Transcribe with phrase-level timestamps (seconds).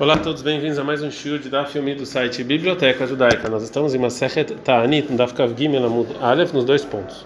[0.00, 3.48] Olá a todos, bem-vindos a mais um de Daf Yomi do site Biblioteca Judaica.
[3.48, 7.24] Nós estamos em Masechet Ta'anit, no Daf Kav Gimel Amud Aleph, nos dois pontos.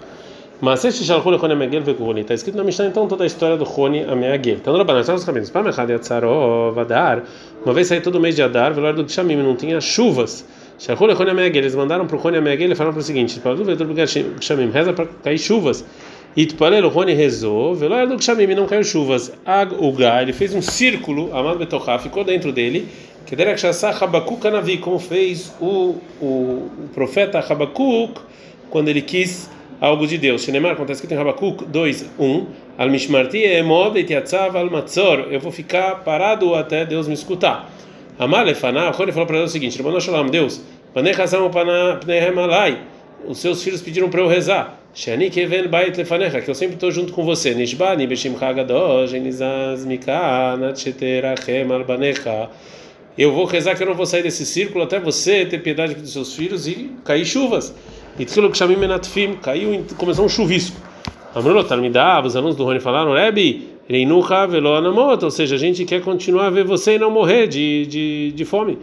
[0.60, 2.20] Masechet Shalchul Echon Amegel Veguroni.
[2.20, 4.56] Está escrito na Mishnah então toda a história do Roni Amegel.
[4.56, 5.48] Então, Rabanan, estamos caminhos.
[5.48, 7.22] Pam Echad Yatzarov Adar.
[7.64, 10.44] Uma vez saiu todo mês de Adar, velar do Kshamim, não tinha chuvas.
[10.78, 11.62] Shalchul Echon Amegel.
[11.62, 13.88] Eles mandaram para o Roni Amegel e falaram para o seguinte: para o Vetor
[14.40, 15.86] Kshamim, reza para cair chuvas.
[16.38, 19.32] Itpalel, o Rony rezou, veló do Kshamim, não caiu chuvas.
[19.44, 22.86] Ag Uga, ele fez um círculo, Amad Betochá, ficou dentro dele.
[23.26, 28.20] Kederek Shassah Habakuk Anavi, como fez o, o, o profeta Habakuk
[28.70, 30.44] quando ele quis algo de Deus.
[30.44, 32.46] Shenemar, acontece que tem Habakuk 2, 1.
[32.78, 37.68] Al Mishmarti Emod Etiatzav Al Matzor, eu vou ficar parado até Deus me escutar.
[38.16, 39.76] Amar Lefaná, o Rony falou para Deus o seguinte:
[40.30, 40.62] Deus,
[40.94, 42.78] Panechazam Pnehem Alai,
[43.26, 44.78] os seus filhos pediram para eu rezar.
[44.94, 47.54] Shani keven bait lefanecha, que eu sempre estou junto com você.
[47.54, 52.48] Nishbani beshimcha gadosh, enizaz mikana tcheterachem albanecha.
[53.16, 56.12] Eu vou rezar que eu não vou sair desse círculo até você ter piedade dos
[56.12, 57.74] seus filhos e cair chuvas.
[58.18, 60.76] Itkilo kshamim menatfim, caiu, começou um chuvisco.
[61.34, 65.84] Amrullah Talmidah, os alunos do Rony falaram, Rebi, reinucha velo anamot, ou seja, a gente
[65.84, 68.78] quer continuar a ver você e não morrer de, de, de fome.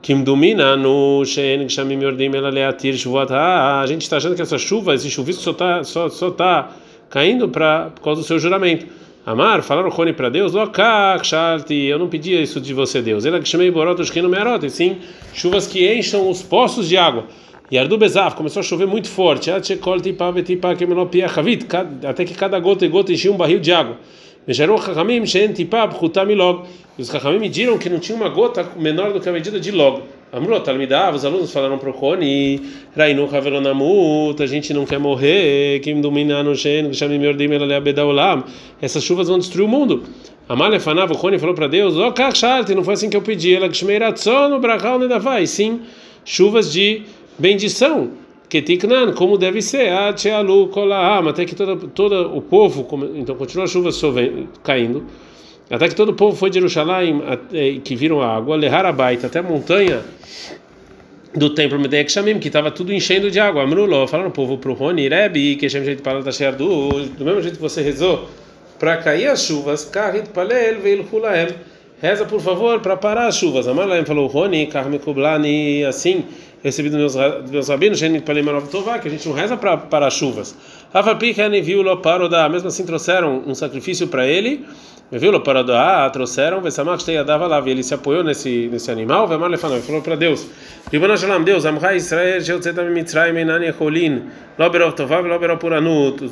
[0.00, 4.94] Kim domina no Shen Gshamim Yordim Elaleatir Shvuat A gente está achando que essa chuva,
[4.94, 6.70] esse chuvisco só está só, só tá
[7.10, 8.86] caindo pra, por causa do seu juramento.
[9.26, 13.26] Amar, falaram Rony para Deus, eu não pedia isso de você, Deus.
[13.26, 14.38] Ele que chamei Borotos que não me
[14.70, 14.98] sim,
[15.34, 17.26] chuvas que enchem os poços de água.
[17.70, 19.76] E Ardu Bezaf começou a chover muito forte, até
[22.24, 23.98] que cada gota e gota enchia um barril de água.
[24.48, 24.52] E
[27.02, 30.00] os Chachamim mediram que não tinha uma gota menor do que a medida de log.
[30.32, 32.58] Amrot, Talmidav, os alunos falaram para o Roni,
[32.96, 38.44] Rainu Havelonamut, a gente não quer morrer, Kim Dominano Shen, Gshamim Yordim Elaleabedaolam,
[38.80, 40.04] essas chuvas vão destruir o mundo.
[40.48, 43.54] Amale Fanav, o Roni falou para Deus, O Kachalti, não foi assim que eu pedi,
[43.54, 45.82] ela Gshmeiratson, Brachal Nedavai, sim,
[46.24, 47.02] chuvas de
[47.38, 48.12] bendição
[48.48, 53.68] Ketiknan, como deve ser, Achealu Kolaam, até que todo, todo o povo, então continua a
[53.68, 53.90] chuva
[54.64, 55.04] caindo,
[55.70, 57.22] até que todo o povo foi de Jerusalém,
[57.84, 60.00] que viram a água, Leharabaita, até a montanha
[61.34, 63.62] do templo Medek Shamim, que estava tudo enchendo de água.
[63.62, 67.42] Amruló, falaram o povo para o Roni, Rebi, que chama jeito para do do mesmo
[67.42, 68.28] jeito que você rezou
[68.78, 71.48] para cair as chuvas, Karit Palel Veil Hulaem,
[72.00, 73.68] reza por favor para parar as chuvas.
[73.68, 76.24] Amalaem falou, Roni, Karme Kublani, assim
[76.62, 80.56] recebido dos meus, meus rabinos, que a gente não reza para para chuvas.
[81.62, 82.00] viu lo
[82.50, 84.66] mesmo assim trouxeram um sacrifício para ele.
[85.10, 86.60] Viu lo paroda, trouxeram,
[87.48, 90.46] lá, ele se apoiou nesse nesse animal, lefanov, falou para Deus.
[91.46, 91.64] Deus.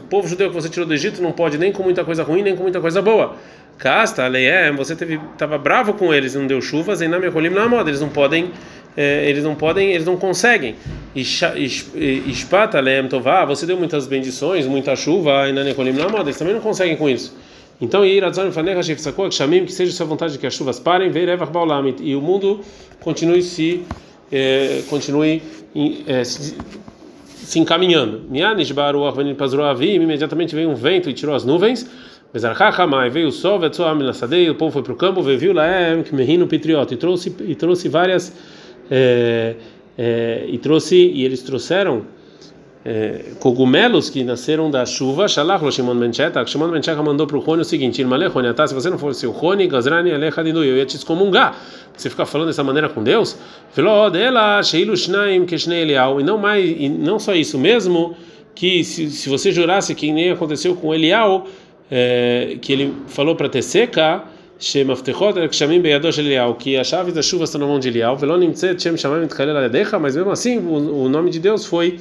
[0.00, 2.42] O povo judeu que você tirou do Egito não pode nem com muita coisa ruim,
[2.42, 3.36] nem com muita coisa boa.
[3.78, 7.90] Casta, leem, você estava bravo com eles, não deu chuvas, e na mecholim na moda,
[7.90, 10.74] eles não podem é, eles não podem, eles não conseguem.
[11.14, 15.62] Espata lem tová, você deu muitas bendições, muita chuva, e na
[16.00, 17.36] na moda, eles também não conseguem com isso.
[17.80, 18.02] Então,
[19.66, 21.10] que seja sua vontade que as chuvas parem,
[22.02, 22.60] e o mundo
[23.00, 23.82] continue se
[24.32, 25.42] é, continue
[26.06, 26.56] é, se,
[27.26, 28.22] se encaminhando.
[30.02, 31.86] Imediatamente veio um vento e tirou as nuvens.
[33.12, 33.58] Veio o sol,
[34.50, 38.32] o povo foi para o campo, veio Laem, merino Pitriota, e trouxe, e trouxe várias
[38.90, 39.54] é,
[39.96, 42.04] é, e trouxe e eles trouxeram
[42.84, 45.26] é, cogumelos que nasceram da chuva.
[45.26, 46.48] Shalach lo Shimon ben Shetak.
[46.48, 49.26] Shimon ben Shetak mandou para o Rony o seguinte: Irmale Rony, se você não fosse
[49.26, 51.58] o Rony, Gazrani Alecha Dinu, eu ia te excomungar.
[51.96, 53.36] Você ficar falando dessa maneira com Deus?
[53.70, 54.94] Falou, dela, Sheilu.
[54.94, 58.14] E não mais, e não só isso mesmo,
[58.54, 61.46] que se, se você jurasse que nem aconteceu com Elial,
[61.90, 63.48] é, que ele falou para
[65.02, 68.18] ter seca que a chave da chuva está na mão de Elial,
[70.00, 72.00] mas mesmo assim o, nome de Deus foi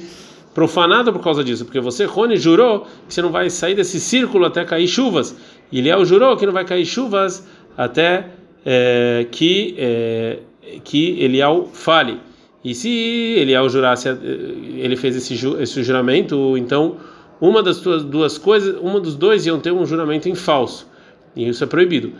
[0.54, 4.46] profanado por causa disso, porque você, Rony, jurou que você não vai sair desse círculo
[4.46, 5.36] até cair chuvas,
[5.70, 7.46] e Elial jurou que não vai cair chuvas
[7.76, 8.30] até
[8.64, 10.38] é, que, é,
[10.82, 12.18] que Elial fale.
[12.64, 16.96] E se Elial jurasse, ele fez esse, esse juramento, então
[17.40, 20.88] uma das duas coisas, uma dos dois iam ter um juramento em falso.
[21.36, 22.12] E isso é proibido.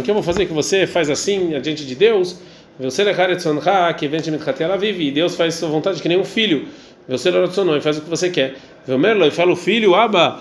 [0.00, 2.38] O que eu vou fazer que você faz assim diante de Deus?
[5.08, 6.68] E Deus faz sua vontade que nem um filho.
[7.08, 7.30] Você
[7.80, 8.56] faz o que você quer.
[8.88, 10.40] Veomerlo, e fala o filho, Aba,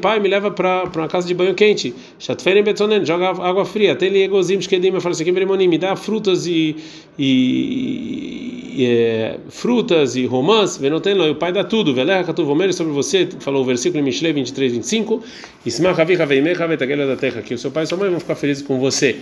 [0.00, 1.94] pai, me leva para uma casa de banho quente.
[2.18, 3.94] Shatferen betonen, joga água fria.
[3.94, 6.74] Tem egozim, shkedim, eu falo assim, me dá frutas e,
[7.18, 11.92] e, e é, frutas e romãs, venotenlo, e o pai dá tudo.
[11.92, 15.22] Veleha katu vomer sobre você, falou o versículo em Mishle 23, 25.
[15.66, 18.36] Ismach avicha veimecha vetagela da terra, que o seu pai e sua mãe vão ficar
[18.36, 19.16] felizes com você.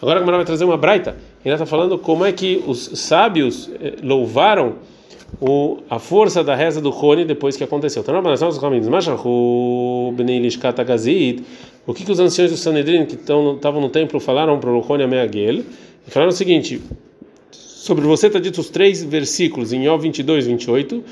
[0.00, 1.14] Agora a Gemara vai trazer uma braita.
[1.44, 4.76] Ela está falando como é que os sábios eh, louvaram
[5.40, 8.02] o, a força da reza do Rony depois que aconteceu.
[8.02, 8.14] Então,
[11.84, 15.04] o que, que os anciãos do Sanedrin que estavam no templo falaram para o Rony
[15.04, 15.64] Ameagel?
[16.06, 16.80] Falaram o seguinte:
[17.50, 21.04] sobre você está dito os três versículos em Jó 22, 28.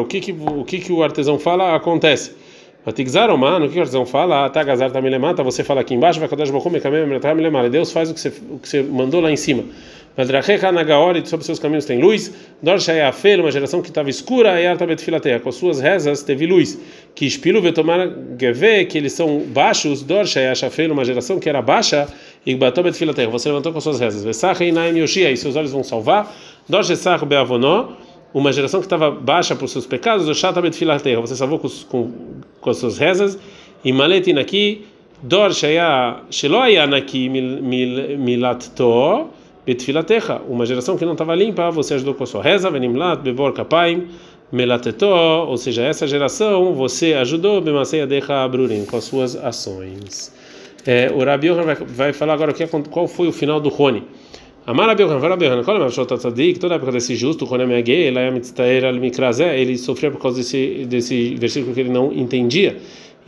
[0.00, 2.45] O que, que, o que, que o artesão fala acontece.
[2.86, 4.48] Vatigzaroman, o que o artesão fala?
[4.48, 8.14] Tagazar tá me lemata, você fala aqui embaixo, vai Kadosh Baruch me Deus faz o
[8.14, 9.64] que você o que você mandou lá em cima.
[10.16, 12.32] Madrachecha Nagaori, sobre seus caminhos tem luz.
[12.62, 16.80] Dorshai Afel, uma geração que estava escura, e Artabet Filateia, com suas rezas teve luz.
[17.14, 18.08] Que Espilu Vetomar
[18.40, 20.04] Geve, que eles são baixos.
[20.04, 22.08] Dorshai Ashafel, uma geração que era baixa,
[22.46, 24.24] e Batobet Filateia, você levantou com suas rezas.
[24.24, 26.32] Vesachei Naim Yoshia, e seus olhos vão salvar.
[26.68, 27.88] Dorshesach Beavonó,
[28.36, 32.12] uma geração que estava baixa por seus pecados, o Shatabet Filateia, você salvou com, com,
[32.60, 33.38] com as suas rezas,
[33.82, 34.84] e Maletin aqui,
[35.22, 39.28] Dor Shaya Sheloya Naki Milatto,
[39.64, 43.54] Betfilatecha, uma geração que não estava limpa, você ajudou com a sua reza, Venimlat, Bebor
[43.54, 44.08] Kapaim,
[44.52, 50.30] Melatetó, ou seja, essa geração você ajudou, Bemaseia Decha Abrurim, com as suas ações.
[50.86, 54.04] É, o Rabi vai, vai falar agora o que, qual foi o final do Rony.
[54.66, 58.12] Amar Rabi Yohan, Rabi Yohan, qual é Tzadik, toda a época desse justo, Rony Meagei,
[59.54, 62.76] ele sofria por causa desse, desse versículo que ele não entendia.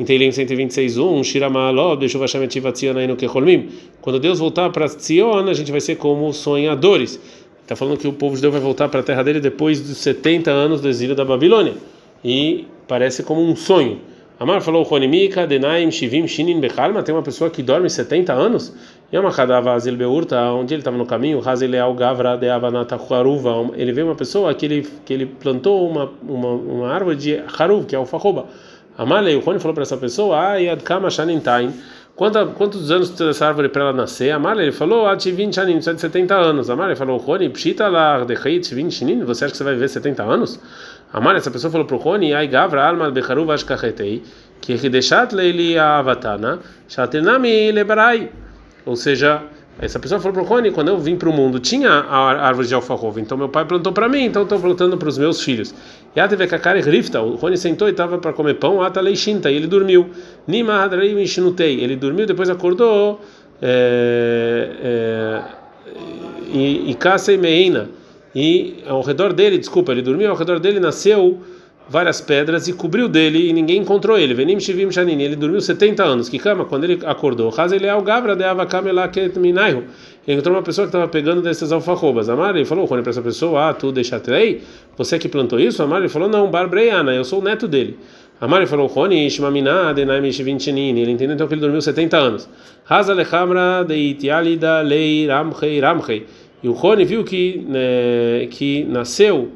[0.00, 3.68] Em Teilim 126, 1, Shiramaló, deixou Vashametivatiana aí no Keholmim.
[4.00, 7.20] Quando Deus voltar para Tzion, a gente vai ser como sonhadores.
[7.62, 9.98] Está falando que o povo de Deus vai voltar para a terra dele depois dos
[9.98, 11.74] 70 anos do exílio da Babilônia.
[12.24, 14.00] E parece como um sonho.
[14.40, 18.72] Amar falou Ronimika, Denaim, Shivim, Shinin, Bechalma, tem uma pessoa que dorme 70 anos,
[19.12, 24.02] Yamakadava Azil Beurta, onde ele estava no caminho, Hazileal Gavra de Avanata Haruva, ele vê
[24.02, 27.98] uma pessoa que ele, que ele plantou uma, uma, uma árvore de Haruv, que é
[27.98, 28.46] o Fahoba.
[28.96, 31.72] Amalei, o Rony falou para essa pessoa, ah, Yadkama Shanintain,
[32.14, 34.30] quantos anos essa árvore para ela nascer?
[34.30, 36.70] Amalei, ele falou, 20 Shanin, precisa de 70 anos.
[36.70, 40.22] Amalei falou, Rony, Pshita lá, de 20 Shanin, você acha que você vai viver 70
[40.22, 40.60] anos?
[41.10, 44.22] Amar, essa pessoa falou para o Rony, ai gavra alma becharu vashkachetei,
[44.60, 48.30] que deixat leili avatana, shatenami lebarai.
[48.84, 49.42] Ou seja,
[49.80, 52.68] essa pessoa falou para o Rony, quando eu vim para o mundo, tinha a árvore
[52.68, 55.74] de alfarrova, então meu pai plantou para mim, então estou plantando para os meus filhos.
[56.14, 59.50] E a teve kakari rifta, o Rony sentou e estava para comer pão, ata leishinta,
[59.50, 60.10] e ele dormiu.
[60.46, 63.18] Nima hadrei mishinutei, ele dormiu, depois acordou,
[63.62, 65.42] é, é,
[66.52, 67.88] e kasei meina
[68.40, 71.40] e ao redor dele, desculpa, ele dormiu, ao redor dele nasceu
[71.88, 74.32] várias pedras e cobriu dele e ninguém encontrou ele.
[74.32, 76.28] Venim Shivim Shanini, ele dormiu 70 anos.
[76.28, 78.82] Que cama, quando ele acordou, Hazeleal Gavra de Avakam
[79.40, 79.82] Minaihu.
[80.24, 82.28] Ele encontrou uma pessoa que estava pegando dessas alfarrobas.
[82.28, 84.62] Amar, ele falou, quando para essa pessoa, ah, tu deixatrei?
[84.96, 85.82] Você que plantou isso?
[85.82, 87.98] Amar, ele falou, não, Barbreiana, eu sou o neto dele.
[88.40, 91.00] Amar, ele falou, Roni, Ishmamina, Denaim Shivim Shanini.
[91.00, 92.48] Ele entendeu então que ele dormiu 70 anos.
[92.88, 96.26] Hazalechamra de Itialida Lei Ramchei Ramchei.
[96.62, 99.50] E o Rony viu que né, que nasceu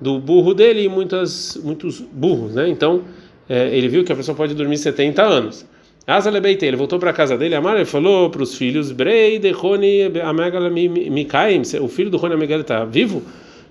[0.00, 2.68] do burro dele muitas muitos burros, né?
[2.68, 3.02] Então
[3.48, 5.66] é, ele viu que a pessoa pode dormir 70 anos.
[6.06, 9.50] Azalebeite, ele voltou para a casa dele, Amar, ele falou para os filhos, Brei de
[9.50, 13.22] Rony Amegala Mikaim, o filho do Rony Amegala está vivo?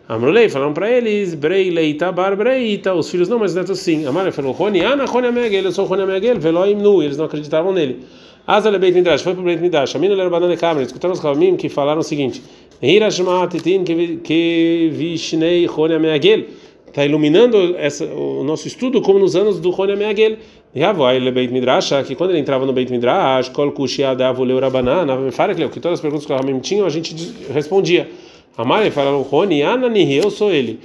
[0.07, 4.05] Amrulei, falaram para eles, Brei Leita Bar Breita, os filhos não, mas netos sim.
[4.05, 7.23] Amar, ele falou, Rony, Ana Rony Amegel, eu sou Rony Amegel, Veloim Nu, eles não
[7.23, 8.01] acreditavam nele.
[8.45, 11.55] Azale Beit Midrash, foi para o Beit Midrash, Amina Lerbanan de Câmara, escutaram os Kavamim
[11.55, 12.43] que falaram o seguinte,
[16.87, 20.37] Está iluminando essa, o nosso estudo como nos anos do Rony Meagel.
[20.73, 23.55] Que quando ele entrava no Beit Midrash, que
[25.79, 27.15] todas as perguntas que o Ramim tinham, a gente
[27.53, 28.09] respondia.
[28.57, 30.79] Amar falaram, Rony, eu sou ele.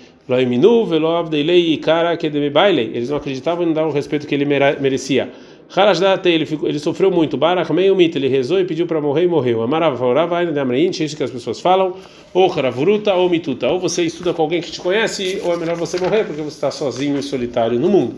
[2.95, 5.31] Eles não acreditavam e não davam o respeito que ele merecia.
[5.75, 7.37] Harashdate, ele, ficou, ele sofreu muito.
[7.37, 9.63] Barach Meiyumit, ele rezou e pediu para morrer e morreu.
[9.63, 11.95] Amarava, Faurava, ainda de Amrein, isso que as pessoas falam.
[12.35, 13.69] Ou Haravuruta ou Mituta.
[13.69, 16.57] Ou você estuda com alguém que te conhece, ou é melhor você morrer porque você
[16.57, 18.17] está sozinho e solitário no mundo.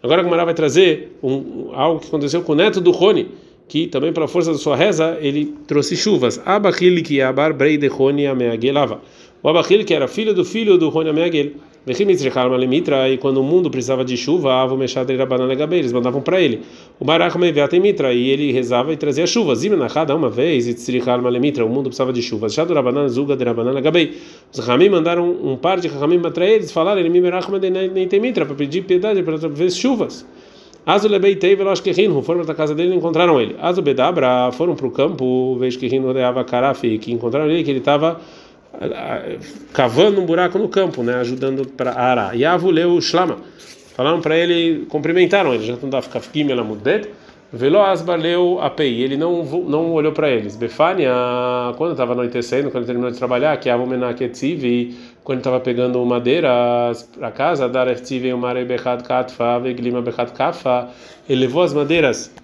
[0.00, 3.28] Agora a Gamara vai trazer um, algo que aconteceu com o neto do Rony,
[3.66, 6.40] que também pela força da sua reza ele trouxe chuvas.
[6.46, 9.00] Abachil que abar brei de Rony ameagelava.
[9.42, 11.50] O Abachil que era filho do filho do Rony ameagel.
[11.88, 16.62] E quando o mundo precisava de chuva, Avo Meshad Rabanan Legabei, eles mandavam para ele.
[16.98, 19.54] O Barach Meviat Mitra, e ele rezava e trazia chuva.
[19.54, 20.66] Zimenachada uma vez,
[21.22, 22.48] Malemitra, o mundo precisava de chuva.
[22.48, 24.16] Shadu Rabanan Zuga de Rabanan Legabei.
[24.52, 27.46] Os Ramim mandaram um par de Ramim para eles, falaram, ele Mimerach
[27.94, 30.26] nem tem mitra, para pedir piedade, para ver chuvas.
[30.84, 33.56] Azulebei veloz que rino, foram para a casa dele e encontraram ele.
[33.60, 37.80] Azubedabra foram para o campo, vejo que rino rodeava Carafi, que encontraram ele, que ele
[37.80, 38.20] estava
[39.72, 42.36] cavando um buraco no campo, né, ajudando para arar.
[42.36, 43.38] E avuleu shlama.
[43.94, 46.20] Falaram para ele, cumprimentaram ele, já não dá ficar
[46.52, 47.08] ela mudet.
[47.52, 50.56] Velo asbaleu apei, ele não não olhou para eles.
[50.56, 51.12] Befania,
[51.76, 53.76] quando estava anoitecendo, quando ele terminou de trabalhar, que a
[54.66, 56.50] e quando estava pegando madeira
[57.16, 60.88] para casa, dar eftive o mare bechat katfa, veglima kafa,
[61.28, 62.34] ele levou as madeiras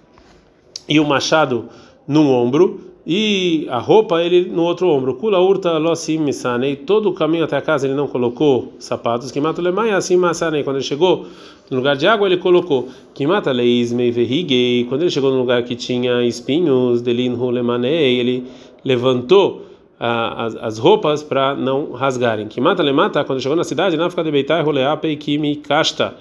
[0.87, 1.69] e o machado
[2.07, 5.15] num ombro e a roupa ele no outro ombro.
[5.15, 6.77] Kula urta losim misanei.
[6.77, 9.29] Todo o caminho até a casa ele não colocou sapatos.
[9.29, 10.63] Que mata lemai assim masanei.
[10.63, 11.25] Quando ele chegou
[11.69, 12.87] no lugar de água ele colocou.
[13.13, 14.85] Que mata leismei verriguei.
[14.85, 18.45] Quando ele chegou no lugar que tinha espinhos, delin hulemanei, ele
[18.85, 19.65] levantou
[19.99, 22.47] as, as roupas para não rasgarem.
[22.47, 23.21] Que mata lemata.
[23.25, 26.15] Quando chegou na cidade, não fica de beitar roleapei que me casta.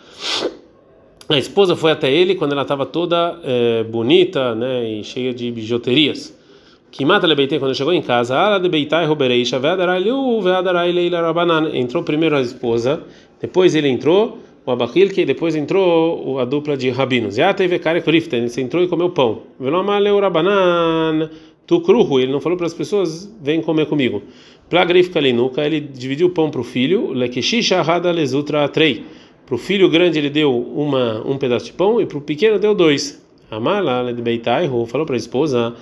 [1.28, 5.50] A esposa foi até ele quando ela estava toda é, bonita, né, e cheia de
[5.50, 6.41] bijuterias.
[6.92, 11.75] Que mata lebeitei quando chegou em casa, ala de beitai robereisha, veadarailu, veadarai leila rabanan.
[11.75, 13.02] Entrou primeiro a esposa,
[13.40, 17.37] depois ele entrou, o abachilke, depois entrou a dupla de rabinos.
[17.37, 19.40] Já teve kare kriften, ele entrou e comeu pão.
[19.58, 21.30] Velomaleu rabanan,
[21.66, 24.22] tu cruhu, ele não falou para as pessoas, vem comer comigo.
[24.68, 29.06] Plagrifka linuka, ele dividiu o pão para o filho, lekeshisha hada lezutra trei.
[29.46, 32.58] Para o filho grande ele deu uma, um pedaço de pão e para o pequeno
[32.58, 33.22] deu dois.
[33.52, 35.75] Amala de Beitaihu falou para a esposa: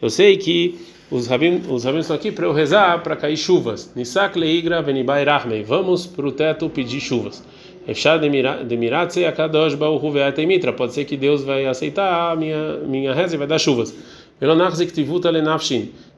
[0.00, 0.78] Eu sei que
[1.10, 3.92] os rabinos, os rabinos estão aqui para eu rezar para cair chuvas.
[3.94, 5.62] Nisak Leigra Venibai Rahmei.
[5.62, 7.44] Vamos para o teto pedir chuvas.
[7.86, 8.22] Efshad
[8.66, 10.12] Demiratze Akadosh Baruhu
[10.46, 10.72] Mitra.
[10.72, 13.94] Pode ser que Deus vai aceitar a minha, minha reza e vai dar chuvas.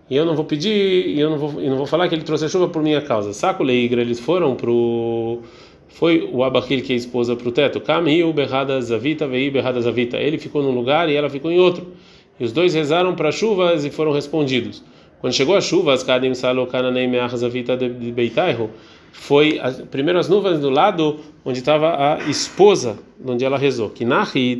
[0.08, 2.22] E eu não vou pedir, e eu não vou, eu não vou falar que ele
[2.22, 3.32] trouxe a chuva por minha causa.
[3.32, 5.42] Saco Leigra, eles foram para o
[5.98, 7.80] foi o Abachil que é esposa para o teto.
[7.80, 10.18] Kamiu berrada zavita, vei berrada zavita.
[10.18, 11.86] Ele ficou num lugar e ela ficou em outro.
[12.38, 14.84] E os dois rezaram para chuvas e foram respondidos.
[15.22, 18.68] Quando chegou a chuva, as kadim salokananei meachazavita de beitaihu,
[19.10, 23.88] foi as, primeiro as nuvens do lado onde estava a esposa, onde ela rezou.
[23.88, 24.04] Que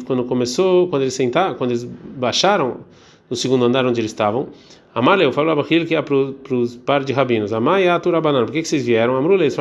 [0.07, 2.79] quando começou, quando eles sentaram, quando eles baixaram
[3.29, 4.49] no segundo andar onde eles estavam,
[4.97, 6.15] Amaleu falou Abachil que é para
[6.55, 7.53] os par de rabinos.
[7.53, 8.47] Amai atu rabanan.
[8.47, 9.15] Por que, que vocês vieram?
[9.15, 9.57] Amrulei, eles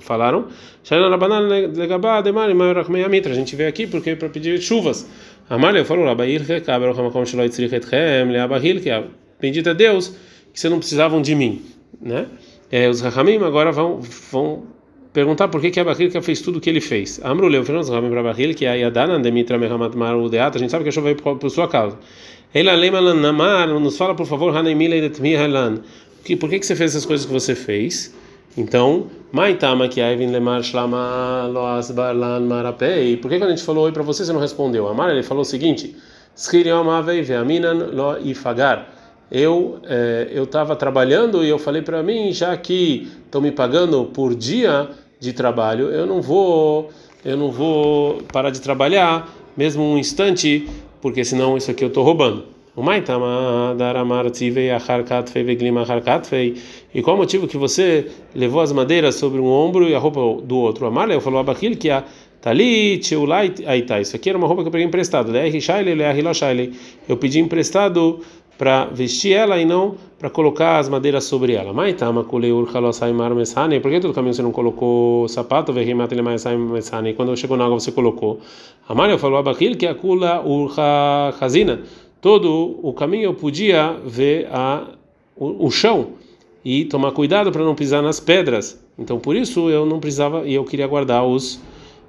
[0.00, 0.46] falaram.
[0.82, 1.46] Shailan rabanan
[1.76, 3.30] legabá demari maiorachmei amitra.
[3.30, 5.08] A gente veio aqui porque para pedir chuvas.
[5.48, 8.90] Amaleu falou Rabair rekaber ochamakom shaloi tzrichetchem leabahil que
[9.40, 10.08] bendito é Deus
[10.52, 11.62] que vocês não precisavam de mim,
[12.00, 12.26] né?
[12.68, 14.00] É, os rachamim agora vão
[14.32, 14.64] vão
[15.12, 17.20] perguntar por que que Abahil fez tudo o que ele fez.
[17.22, 20.56] Amruleu os rachamim para Abahil que a Yadana demitra mehamat maru deat.
[20.56, 21.96] A gente sabe que a chuva veio por sua causa.
[23.80, 25.80] Nos fala por favor, Halan.
[26.38, 28.14] Por que que você fez essas coisas que você fez?
[28.56, 33.16] Então, Maitama que Aivin Lemar Shlama Loas Barlan Marapei.
[33.16, 34.86] Por que quando a gente falou oi para você você não respondeu?
[34.86, 35.96] Amar ele falou o seguinte:
[37.92, 38.86] Lo Ifagar.
[39.32, 44.04] Eu eh, eu estava trabalhando e eu falei para mim já que estão me pagando
[44.04, 46.88] por dia de trabalho, eu não vou
[47.24, 50.68] eu não vou parar de trabalhar mesmo um instante
[51.04, 52.44] porque senão isso aqui eu estou roubando.
[56.94, 60.42] E qual o motivo que você levou as madeiras sobre um ombro e a roupa
[60.42, 60.86] do outro?
[60.86, 62.04] Amaleu falou abachil que a
[62.40, 64.00] talit ulai aita.
[64.00, 65.30] Isso aqui era uma roupa que eu peguei emprestado.
[67.06, 68.20] Eu pedi emprestado
[68.56, 71.74] para vestir ela e não para colocar as madeiras sobre ela.
[71.74, 73.78] Maitama kuleur halosaimar mesane.
[73.78, 75.70] Por que todo caminho você não colocou sapato?
[75.70, 77.12] mesane.
[77.12, 78.40] Quando chegou na água você colocou.
[78.88, 81.82] Amália falou abachil que a kula urha hazina.
[82.22, 84.92] Todo o caminho eu podia ver a
[85.36, 86.12] o, o chão
[86.64, 88.82] e tomar cuidado para não pisar nas pedras.
[88.98, 91.60] Então por isso eu não precisava e eu queria guardar os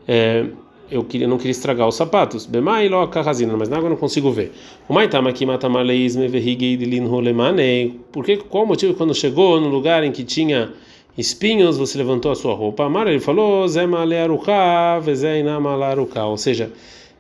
[0.08, 0.46] é,
[0.90, 2.46] eu queria, não queria estragar os sapatos.
[2.46, 4.52] Bemai lo carrazina, mas na água eu não consigo ver.
[4.88, 8.00] O maitama aqui matamar leisme verriguei de lin rolemane.
[8.12, 10.72] Porque qual o motivo quando chegou no lugar em que tinha
[11.18, 12.86] espinhos você levantou a sua roupa?
[12.86, 16.24] Amar ele falou zema learuka vezeina malaruka.
[16.26, 16.72] Ou seja,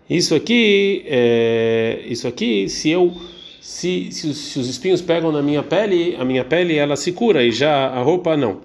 [0.10, 3.12] isso aqui, é, isso aqui, se eu
[3.66, 7.44] se, se, se os espinhos pegam na minha pele, a minha pele ela se cura
[7.44, 8.62] e já a roupa não.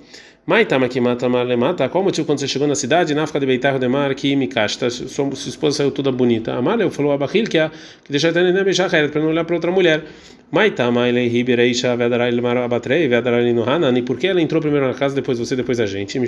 [0.47, 4.49] Qual o motivo quando você chegou na cidade, na de Beitar de Mar, que me
[4.49, 6.55] casta, sua esposa saiu toda bonita.
[6.55, 7.71] Amaleu falou a Bahil que a
[8.05, 10.05] que deixa de nem beijar para não olhar para outra mulher.
[10.51, 13.65] Maitama ele ribereisha vedarai mar abatrei vedarai no
[13.97, 16.19] e por que ela entrou primeiro na casa, depois você, depois a gente?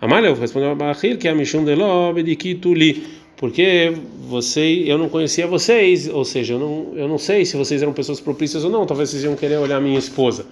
[0.00, 3.04] Amaleu respondeu a Bahil que a Mishum de lo bedikituli
[3.36, 3.92] porque
[4.28, 7.92] você, eu não conhecia vocês, ou seja, eu não, eu não sei se vocês eram
[7.92, 10.46] pessoas propícias ou não, talvez vocês iam querer olhar minha esposa.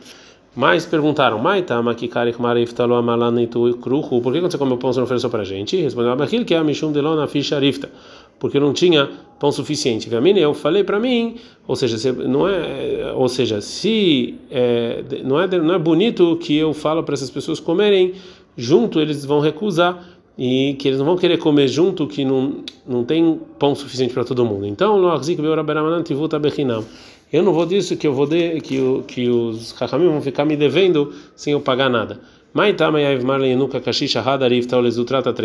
[0.57, 5.05] Mas perguntaram, Maita, Makikarik Marifta, Amalanitu Kruhu, por que quando você comeu pão você não
[5.05, 5.77] ofereceu para a gente?
[5.77, 7.91] Respondeu, Abahil, que é a Mishum Delona Fisha Rifta,
[8.39, 10.09] porque não tinha pão suficiente.
[10.09, 11.35] Gamine, eu falei para mim,
[11.67, 16.73] ou seja, não é, ou seja, se é, não é não é bonito que eu
[16.73, 18.15] falo para essas pessoas comerem
[18.57, 20.07] junto, eles vão recusar
[20.39, 24.25] e que eles não vão querer comer junto, que não não tem pão suficiente para
[24.25, 24.67] todo mundo.
[24.67, 26.85] Então, lo arzik beoraberamanant tivuta bechinam
[27.33, 30.57] eu não vou disso que eu vou de, que, que os Chachamim vão ficar me
[30.57, 32.21] devendo sem eu pagar nada.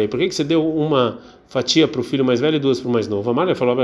[0.07, 1.17] Por que, que você deu uma
[1.47, 3.31] fatia para o filho mais velho e duas para o mais novo?
[3.31, 3.75] A falou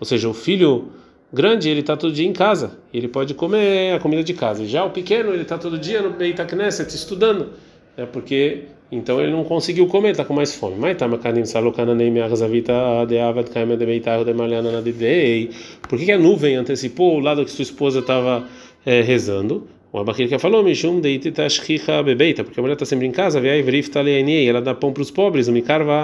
[0.00, 0.88] Ou seja, o filho
[1.30, 4.64] grande ele está todo dia em casa, ele pode comer a comida de casa.
[4.64, 7.50] Já o pequeno ele está todo dia no Beit Knesset estudando,
[7.96, 10.76] é porque então ele não conseguiu comer, está com mais fome.
[10.78, 15.50] Mas tá, makanim salokananei me'achzavita deavad kaima de beitar de malhana na didei.
[15.88, 18.46] Por que a nuvem antecipou o lado que sua esposa estava
[18.84, 19.66] é, rezando?
[19.92, 23.62] O que falou, Mishum deiti tashchicha bebeita, porque a mulher está sempre em casa, vei
[23.62, 25.94] vrifta leaniei, ela dá pão para os pobres, o mikarva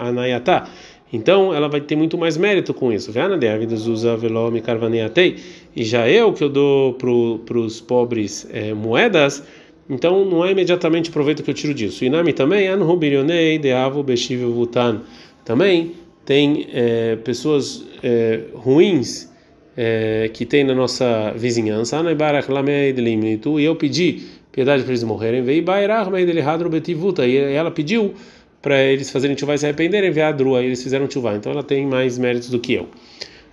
[0.00, 0.68] anayatá.
[1.12, 3.12] Então ela vai ter muito mais mérito com isso.
[5.76, 9.44] E já eu que eu dou para os pobres é, moedas,
[9.88, 12.04] então não é imediatamente proveito que eu tiro disso.
[12.04, 15.02] Inami também, Anhubirionei, Deavo, Beshiv, Vutan.
[15.44, 15.92] Também
[16.24, 19.30] tem é, pessoas é, ruins
[19.76, 21.98] é, que tem na nossa vizinhança.
[23.58, 24.22] E eu pedi
[24.52, 25.44] piedade para eles morrerem.
[25.44, 28.14] E ela pediu
[28.60, 31.34] para eles fazerem chuva e se arrependerem, e eles fizeram chuva.
[31.34, 32.86] Então ela tem mais méritos do que eu.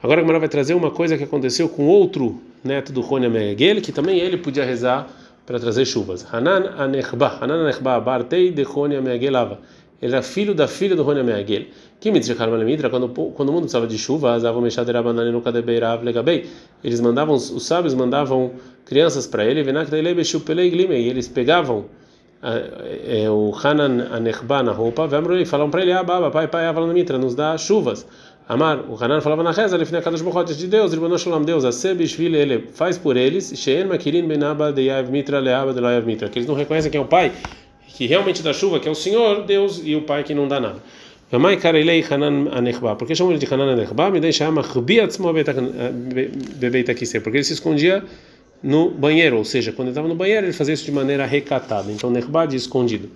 [0.01, 3.81] Agora a Gemara vai trazer uma coisa que aconteceu com outro neto do Rony Megel,
[3.81, 5.09] que também ele podia rezar
[5.49, 6.23] para trazer chuvas.
[6.31, 9.57] Hanan Anechba, Hanan Anechba, Bartei de Rony Megelava.
[9.99, 11.65] Ele era filho da filha do Rony Megel.
[11.99, 16.45] Que me quando quando o mundo precisava de chuva, Azavam Meshaderabanani no Kadebeirav Legabei.
[16.83, 18.51] Eles mandavam, os sábios mandavam
[18.85, 21.07] crianças para ele, Venak Dailei Beshu Pelei Glimei.
[21.07, 21.85] E eles pegavam
[22.43, 25.09] é, o Hanan Anechba na roupa,
[25.41, 28.05] e falavam para ele: Ah, baba, pai, pai, Mitra, nos dá chuvas.
[28.49, 31.71] Amar, o Hanan falava na reza, finha cada bocotes de Deus, Ribano Shalom, Deus, a
[31.71, 36.29] Sebishvil, ele faz por eles, Shein Makirin Benaba de Yav Mitra Leaba de Layav Mitra,
[36.29, 37.31] que eles não reconhecem que é o pai
[37.87, 40.59] que realmente dá chuva, que é o Senhor, Deus, e o pai que não dá
[40.59, 40.77] nada.
[41.31, 44.09] Amai Karelei Hanan Anechba, por que chamam ele de Hanan Anechba?
[44.09, 45.31] Me deixa ama Chbiatzmo
[46.55, 48.03] Bebeita Kise, porque ele se escondia
[48.63, 51.91] no banheiro, ou seja, quando ele estava no banheiro, ele fazia isso de maneira recatada.
[51.91, 53.11] Então, Nechba de escondido.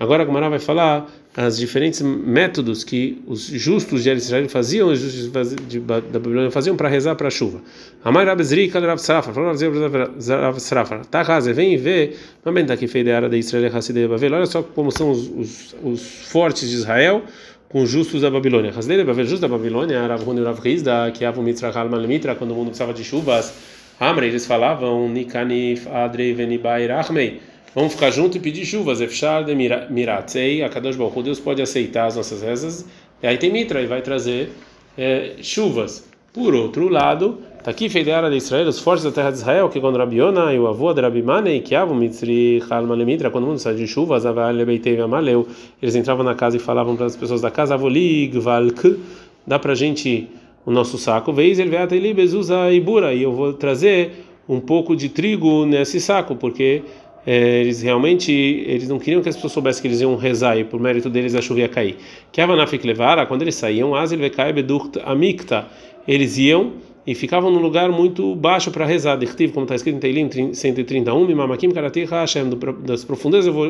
[0.00, 4.98] Agora a Gamara vai falar as diferentes métodos que os justos de Israel faziam, os
[4.98, 7.62] justos da Babilônia faziam para rezar para a chuva.
[8.04, 12.14] Amar Rabzri Rav Srafar, falou Rav Srafar, tá rasa, vem e vê,
[12.44, 16.68] mas que fez de Israel Hassidei Bavel, olha só como são os, os, os fortes
[16.68, 17.22] de Israel
[17.70, 18.70] com os justos da Babilônia.
[18.76, 22.54] Hassidei Bavel, justos da Babilônia, Rav Huni Rav Rizda, que Mitra Halman Mitra, quando o
[22.54, 23.54] mundo precisava de chuvas,
[23.98, 27.40] Amre, eles falavam, Nikanif Adrei Venibai Rachmei,
[27.74, 29.00] Vamos ficar junto e pedir chuvas.
[29.00, 32.86] Efshar de Miratzei, a Kadosh Baruch Deus pode aceitar as nossas rezas.
[33.22, 34.50] E aí tem Mitra e vai trazer
[34.96, 36.06] é, chuvas.
[36.34, 39.80] Por outro lado, está aqui Feideara de Israel, os fortes da terra de Israel, que
[39.80, 43.58] quando Rabiona e o avô de Rabimane, que Avo Mitzri Halmale Mitra, quando o mundo
[43.58, 45.46] sai de chuvas, Amaleu,
[45.80, 48.98] eles entravam na casa e falavam para as pessoas da casa, Avolig, Valk,
[49.46, 50.28] dá para a gente
[50.64, 54.96] o nosso saco, vez ele veio até ali, Bezuza e eu vou trazer um pouco
[54.96, 59.80] de trigo nesse saco, porque é, eles realmente eles não queriam que as pessoas soubessem
[59.80, 61.96] que eles iam rezar e por mérito deles a chuva ia cair.
[62.32, 65.66] Que Avanafik levara, quando eles saíam, Azil vekai bedurt amikta,
[66.06, 66.72] eles iam
[67.06, 69.16] e ficavam num lugar muito baixo para rezar.
[69.16, 72.50] Dirtiv, como está escrito em Teilim 131, Mimamakim karatih Hashem,
[72.84, 73.68] das profundezas eu vou,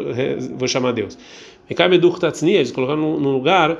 [0.57, 1.19] vou chamar Deus.
[1.69, 3.79] Vekai bedurt tatznia, eles colocaram num lugar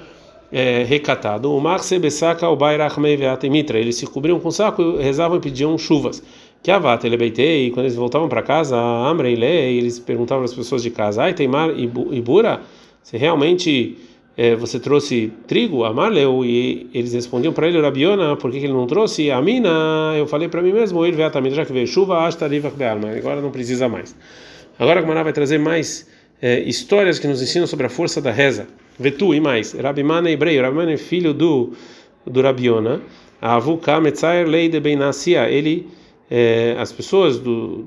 [0.53, 1.51] é, recatado.
[1.51, 6.23] O Marse besaka o bairachmei veatemitra, eles se cobriam com saco, rezavam e pediam chuvas
[6.63, 10.83] que avat ele beitei, quando eles voltavam para casa, amre le, eles perguntavam às pessoas
[10.83, 12.61] de casa, ai teimar ibura,
[13.03, 13.97] se realmente
[14.37, 18.87] é, você trouxe trigo, amarleu, e eles respondiam para ele, Rabiona, por que, ele não
[18.87, 19.31] trouxe?
[19.31, 23.17] A mina, eu falei para mim mesmo, ele veio já que veio chuva, hasta mas
[23.17, 24.15] agora não precisa mais.
[24.79, 26.09] Agora a Gemara vai trazer mais
[26.41, 28.67] é, histórias que nos ensinam sobre a força da reza.
[28.99, 29.73] Vetu e mais.
[29.73, 31.73] Rabimana hebreu, Rabimana é filho do
[32.25, 33.01] do Rabiona,
[33.41, 35.89] Avuka Metzair Lei de Beinasia, ele
[36.35, 37.85] é, as pessoas do,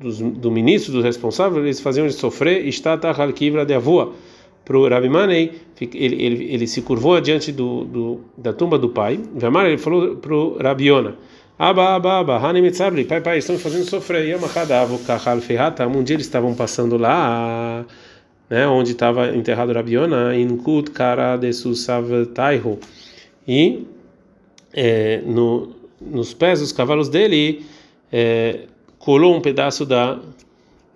[0.00, 2.96] dos, do ministro, dos responsáveis, eles faziam ele sofrer, está
[3.32, 4.12] kivra de avua.
[4.64, 8.90] Para o Rabi Manei, ele, ele, ele se curvou diante do, do, da tumba do
[8.90, 9.18] pai.
[9.34, 11.16] Vamar, ele falou para o Rabiona:
[11.58, 14.28] Aba, aba, aba, Hani Mitzabli, pai, pai, me fazendo sofrer.
[14.28, 17.84] Yamachadavu, Kahal Ferrata, um dia eles estavam passando lá,
[18.48, 22.78] né, onde estava enterrado Rabiona, Inkut Kara de Susav Taihu.
[23.48, 23.88] E
[24.72, 27.64] é, no, nos pés dos cavalos dele
[28.12, 28.60] é,
[28.98, 30.18] colou um pedaço da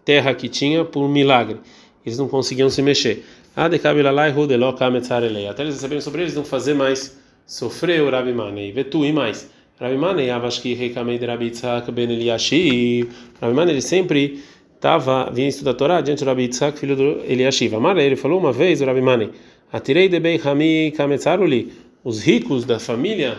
[0.05, 1.59] terra que tinha por milagre.
[2.05, 3.25] Eles não conseguiam se mexer.
[3.55, 8.73] Até eles receberem sobre eles não fazer mais sofrer o Rabi Manei.
[8.73, 9.51] Vetu e mais.
[9.79, 13.09] Rabi Manei, Avashki de Rabi Tzak Ben Eliashi.
[13.41, 14.43] Rabi Manei, ele sempre
[14.75, 17.75] estava, vinha estudar a Torá diante do Rabi Tzak, filho do Eliashiv.
[17.75, 19.31] Amara, ele falou uma vez, o Rabi Manei,
[19.73, 21.73] Atirei de Bei Hami Kametzaruli.
[22.05, 23.39] Os ricos da família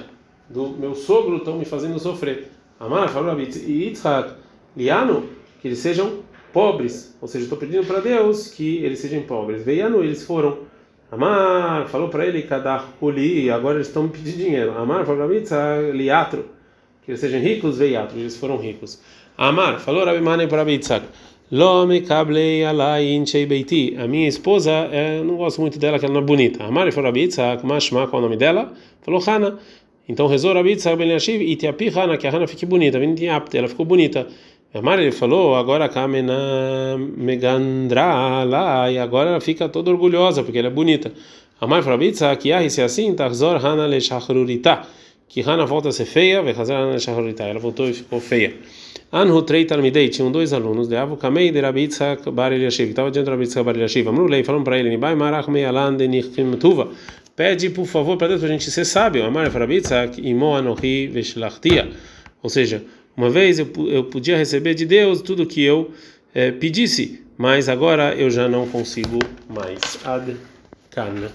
[0.49, 2.53] do meu sogro estão me fazendo sofrer.
[2.84, 4.34] Amar falou Rabi Yitzhak,
[4.76, 5.24] Liano,
[5.62, 6.19] que eles sejam
[6.52, 9.63] pobres, ou seja, estou pedindo para Deus que eles sejam pobres.
[9.63, 10.60] Veiano, eles foram.
[11.10, 14.78] Amar falou para ele, Kadar Uli, agora eles estão pedindo dinheiro.
[14.78, 16.46] Amar falou para Yitzhak, Liatro,
[17.06, 19.00] que eles sejam ricos, Veiatro, eles foram ricos.
[19.38, 21.06] Amar falou Rabi Mane para Yitzhak,
[21.52, 23.96] Lome kablei alai beiti.
[23.98, 26.65] A minha esposa, eu não gosto muito dela, que ela não é bonita.
[26.65, 28.74] Amar falou Rabi Yitzhak, Mashma, qual é o nome dela?
[29.02, 29.58] Falou Hana.
[30.08, 33.00] Então rezou Rabi Yitzhak ben Yashiv, Itiapi Hana, que a Hana fique bonita.
[33.54, 34.28] Ela ficou bonita.
[34.74, 40.68] Amar ele falou, agora Kamena Megandra lá, e agora ela fica toda orgulhosa, porque ela
[40.68, 41.12] é bonita.
[41.62, 44.82] Amar falou Rabi Yitzhak, Yahi, se assim, Tarzor Hana le Shachrurita.
[45.30, 47.44] Que Hana volta a ser feia, Vechazar Hana le Shachrurita.
[47.44, 48.54] Ela voltou e ficou feia.
[49.12, 52.92] Anhu Trei Talmidei, tinham dois alunos, de Avu Kamei de Rabi Yitzhak bar Eliashiv, que
[52.92, 54.10] estava diante de Rabi Yitzhak bar Eliashiv.
[54.10, 56.89] Amrulei, falaram para ele, Nibai Marach Meyalan de Nichim Tuva
[57.36, 59.26] pede por favor para Deus para a gente ser sábio.
[59.26, 61.89] Amar Farabitzak imo anohi veshlachtia.
[62.41, 62.84] Ou seja,
[63.15, 65.91] uma vez eu, eu podia receber de Deus tudo que eu
[66.34, 69.19] é, pedisse, mas agora eu já não consigo
[69.50, 69.80] mais.
[70.04, 70.36] Ad
[70.89, 71.32] kana.